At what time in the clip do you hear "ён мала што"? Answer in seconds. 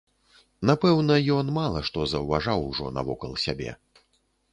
1.39-2.05